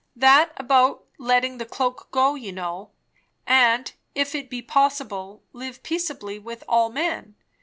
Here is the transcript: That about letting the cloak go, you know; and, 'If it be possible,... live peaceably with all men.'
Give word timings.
That 0.15 0.53
about 0.57 1.05
letting 1.19 1.59
the 1.59 1.65
cloak 1.67 2.07
go, 2.09 2.33
you 2.33 2.51
know; 2.51 2.89
and, 3.45 3.93
'If 4.15 4.33
it 4.33 4.49
be 4.49 4.63
possible,... 4.63 5.43
live 5.53 5.83
peaceably 5.83 6.39
with 6.39 6.63
all 6.67 6.89
men.' 6.89 7.35